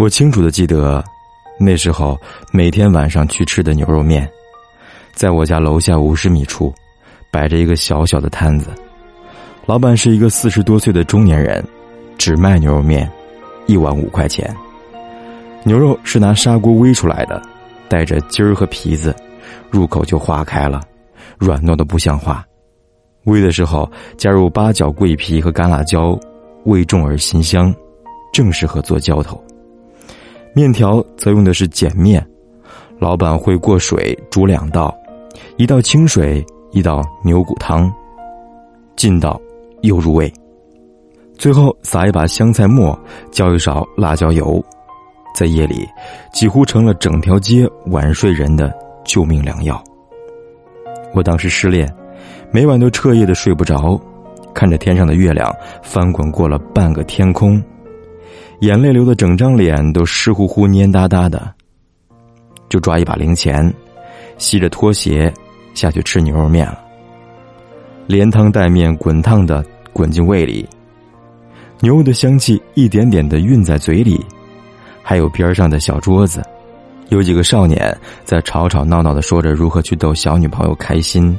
[0.00, 1.04] 我清楚的记得，
[1.58, 2.18] 那时候
[2.54, 4.26] 每天晚上去吃的牛肉面，
[5.12, 6.72] 在我家楼下五十米处，
[7.30, 8.70] 摆着一个小小的摊子，
[9.66, 11.62] 老板是一个四十多岁的中年人，
[12.16, 13.12] 只卖牛肉面，
[13.66, 14.50] 一碗五块钱。
[15.64, 17.42] 牛肉是拿砂锅煨出来的，
[17.86, 19.14] 带着筋儿和皮子，
[19.70, 20.80] 入口就化开了，
[21.36, 22.42] 软糯的不像话。
[23.26, 23.86] 煨的时候
[24.16, 26.18] 加入八角、桂皮和干辣椒，
[26.64, 27.70] 味重而辛香，
[28.32, 29.38] 正适合做浇头。
[30.52, 32.24] 面条则用的是碱面，
[32.98, 34.92] 老板会过水煮两道，
[35.56, 37.92] 一道清水，一道牛骨汤，
[38.96, 39.40] 劲道
[39.82, 40.32] 又入味。
[41.38, 42.98] 最后撒一把香菜末，
[43.30, 44.62] 浇一勺辣椒油，
[45.34, 45.88] 在夜里
[46.32, 48.72] 几乎成了整条街晚睡人的
[49.04, 49.82] 救命良药。
[51.14, 51.90] 我当时失恋，
[52.52, 53.98] 每晚都彻夜的睡不着，
[54.52, 57.62] 看着天上的月亮翻滚过了半个天空。
[58.60, 61.50] 眼泪流的整张脸都湿乎乎、蔫哒哒的，
[62.68, 63.72] 就抓一把零钱，
[64.36, 65.32] 吸着拖鞋
[65.72, 66.78] 下去吃牛肉面了。
[68.06, 70.68] 连汤带面，滚烫的滚进胃里，
[71.80, 74.22] 牛肉的香气一点点的运在嘴里，
[75.02, 76.42] 还有边上的小桌子，
[77.08, 77.96] 有几个少年
[78.26, 81.34] 在吵吵闹闹的说着如何去逗小女朋友开心，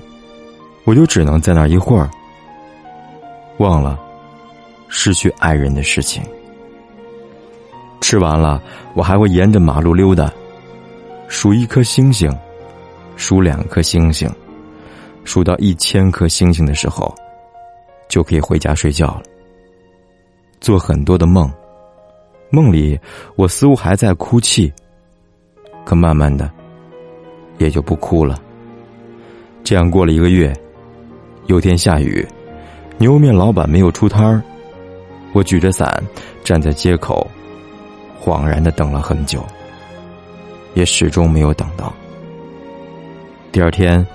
[0.86, 2.10] 我就只能在那一会儿，
[3.60, 4.00] 忘了
[4.88, 6.23] 失去爱人的事情。
[8.12, 8.62] 吃完了，
[8.94, 10.30] 我还会沿着马路溜达，
[11.30, 12.30] 数一颗星星，
[13.16, 14.30] 数两颗星星，
[15.23, 17.16] 数到一千颗星星的时候，
[18.09, 19.22] 就可以回家睡觉了。
[20.59, 21.50] 做很多的梦，
[22.50, 23.00] 梦里
[23.38, 24.70] 我似乎还在哭泣，
[25.86, 26.52] 可慢慢的
[27.59, 28.38] 也就不哭了。
[29.64, 30.54] 这样过了一个月，
[31.45, 32.28] 有天下雨，
[32.98, 34.44] 牛肉面老板没有出摊儿，
[35.32, 36.04] 我举着伞
[36.44, 37.26] 站在街口。
[38.23, 39.44] 恍然的等了很久，
[40.75, 41.91] 也始终没有等到。
[43.52, 44.05] 第二天，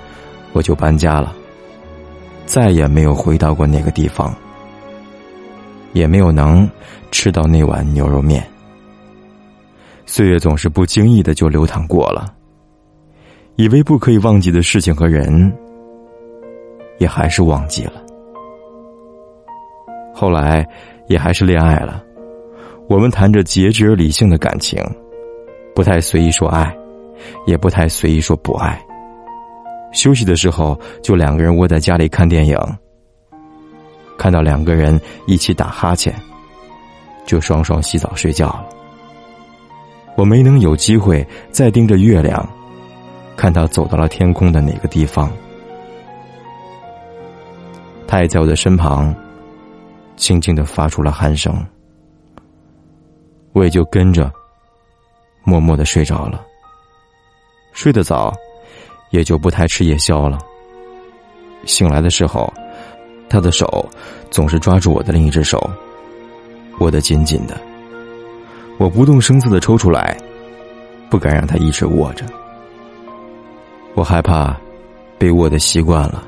[0.53, 1.35] 我就搬家了，
[2.47, 4.33] 再也没有回到过那个地方，
[5.93, 6.69] 也没有能
[7.11, 8.47] 吃到那碗牛肉面。
[10.07, 12.33] 岁月总是不经意的就流淌过了，
[13.57, 15.53] 以为不可以忘记的事情和人，
[16.99, 17.95] 也还是忘记了。
[20.15, 20.65] 后来，
[21.09, 22.06] 也还是恋爱了。
[22.89, 24.81] 我们谈着节制而理性的感情，
[25.75, 26.73] 不太随意说爱，
[27.45, 28.81] 也不太随意说不爱。
[29.93, 32.57] 休息的时候，就两个人窝在家里看电影，
[34.17, 36.15] 看到两个人一起打哈欠，
[37.27, 38.67] 就双双洗澡睡觉了。
[40.17, 42.49] 我没能有机会再盯着月亮，
[43.37, 45.31] 看他走到了天空的哪个地方。
[48.07, 49.13] 他也在我的身旁，
[50.17, 51.53] 轻轻的发出了鼾声。
[53.57, 54.31] 我也就跟着，
[55.43, 56.45] 默默的睡着了。
[57.73, 58.31] 睡得早，
[59.09, 60.39] 也就不太吃夜宵了。
[61.65, 62.53] 醒来的时候，
[63.31, 63.89] 他的手
[64.31, 65.59] 总是抓住我的另一只手，
[66.81, 67.59] 握得紧紧的。
[68.77, 70.15] 我不动声色的抽出来，
[71.09, 72.27] 不敢让他一直握着。
[73.95, 74.55] 我害怕
[75.17, 76.23] 被握的习惯了，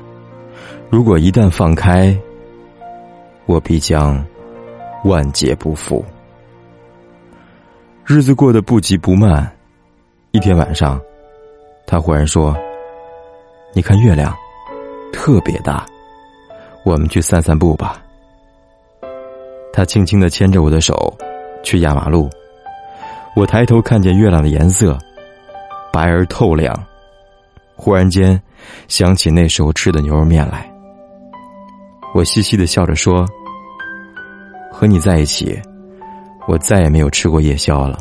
[0.89, 2.17] 如果一旦放开，
[3.45, 4.19] 我必将
[5.03, 6.03] 万劫不复。
[8.11, 9.47] 日子过得不急不慢，
[10.31, 10.99] 一天晚上，
[11.85, 12.57] 他忽然说
[13.71, 14.35] ：“你看月亮，
[15.13, 15.85] 特别大，
[16.83, 18.01] 我们去散散步吧。”
[19.71, 21.15] 他轻轻的牵着我的手，
[21.61, 22.27] 去压马路。
[23.35, 24.97] 我抬头看见月亮的颜色，
[25.93, 26.75] 白而透亮。
[27.75, 28.41] 忽然间，
[28.87, 30.67] 想起那时候吃的牛肉面来。
[32.15, 33.23] 我嘻嘻的笑着说
[34.73, 35.61] ：“和你在一起。”
[36.49, 37.99] 我再也没有吃过夜宵了。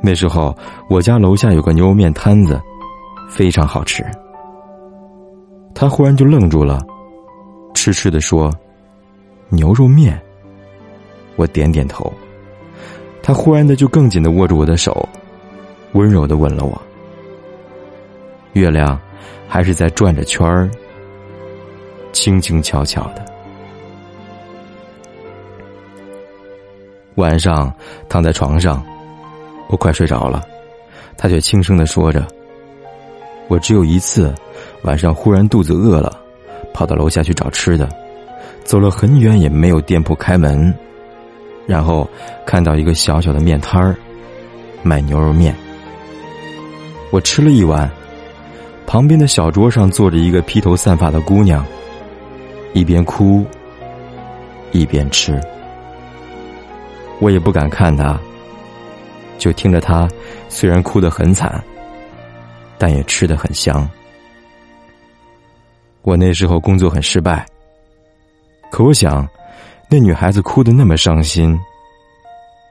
[0.00, 0.56] 那时候，
[0.88, 2.62] 我家楼下有个牛肉面摊子，
[3.28, 4.06] 非常好吃。
[5.74, 6.78] 他忽然就愣住了，
[7.74, 8.54] 痴痴的说
[9.50, 10.16] ：“牛肉面。”
[11.34, 12.12] 我点点头。
[13.20, 15.08] 他忽然的就更紧的握住我的手，
[15.94, 16.80] 温柔的吻了我
[18.54, 18.96] ：“月亮
[19.48, 20.70] 还是在转着圈儿，
[22.12, 23.26] 轻轻悄悄的。”
[27.18, 27.72] 晚上
[28.08, 28.80] 躺在床上，
[29.66, 30.40] 我快睡着了，
[31.16, 32.24] 他却轻声的说着
[33.50, 34.32] ：“我只有一次，
[34.82, 36.16] 晚上忽然肚子饿了，
[36.72, 37.88] 跑到楼下去找吃的，
[38.62, 40.72] 走了很远也没有店铺开门，
[41.66, 42.08] 然后
[42.46, 43.96] 看到一个小小的面摊儿，
[44.84, 45.52] 卖牛肉面。
[47.10, 47.90] 我吃了一碗，
[48.86, 51.66] 旁边的小桌上坐着一个披头散发的姑娘，
[52.74, 53.44] 一边哭，
[54.70, 55.36] 一边吃。”
[57.20, 58.18] 我也不敢看他，
[59.38, 60.08] 就听着他
[60.48, 61.62] 虽然哭得很惨，
[62.78, 63.88] 但也吃得很香。
[66.02, 67.44] 我那时候工作很失败，
[68.70, 69.28] 可我想，
[69.90, 71.58] 那女孩子哭得那么伤心，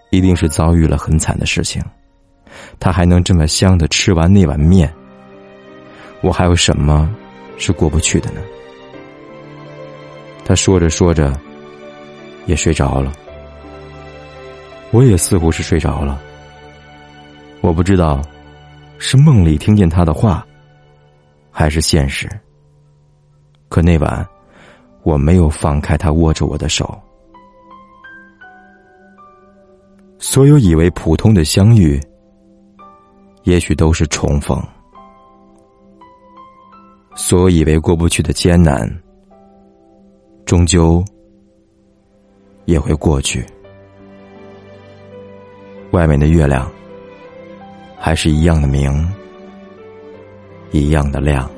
[0.10, 1.84] 一定是遭遇了很惨的事情，
[2.80, 4.92] 她还能这么香的吃完那碗面，
[6.22, 7.14] 我还有什么
[7.58, 8.42] 是过不去的呢？
[10.46, 11.38] 他说着说着，
[12.46, 13.12] 也睡着了。
[14.92, 16.20] 我也似乎是睡着了。
[17.62, 18.22] 我不知道，
[18.98, 20.46] 是梦里听见他的话，
[21.52, 22.30] 还是现实。
[23.70, 24.26] 可那晚，
[25.04, 26.98] 我没有放开他握着我的手。
[30.20, 32.00] 所有以为普通的相遇，
[33.44, 34.58] 也许都是重逢；
[37.16, 38.90] 所有以为过不去的艰难。
[40.46, 41.04] 终究
[42.66, 43.46] 也会过去。
[45.92, 46.70] 外面的月亮
[48.00, 49.08] 还是一样的明，
[50.72, 51.50] 一样的亮。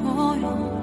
[0.00, 0.81] 所有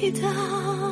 [0.00, 0.89] 一道